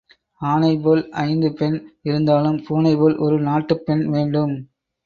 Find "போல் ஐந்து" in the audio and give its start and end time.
0.77-1.53